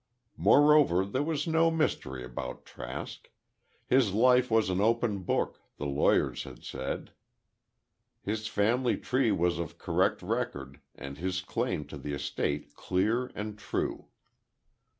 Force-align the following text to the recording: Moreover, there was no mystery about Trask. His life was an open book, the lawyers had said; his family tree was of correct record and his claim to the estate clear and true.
Moreover, 0.37 1.05
there 1.05 1.21
was 1.21 1.45
no 1.45 1.69
mystery 1.69 2.23
about 2.23 2.65
Trask. 2.65 3.29
His 3.85 4.13
life 4.13 4.49
was 4.49 4.71
an 4.71 4.81
open 4.81 5.19
book, 5.19 5.59
the 5.77 5.85
lawyers 5.85 6.41
had 6.43 6.63
said; 6.63 7.11
his 8.23 8.47
family 8.47 8.97
tree 8.97 9.31
was 9.31 9.59
of 9.59 9.77
correct 9.77 10.23
record 10.23 10.79
and 10.95 11.19
his 11.19 11.39
claim 11.41 11.85
to 11.85 11.99
the 11.99 12.13
estate 12.13 12.73
clear 12.73 13.27
and 13.35 13.59
true. 13.59 14.07